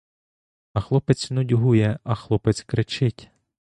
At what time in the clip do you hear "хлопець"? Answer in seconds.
0.81-1.31, 2.15-2.63